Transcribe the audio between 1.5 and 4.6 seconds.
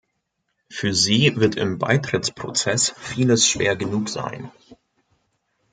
im Beitrittsprozess vieles schwer genug sein.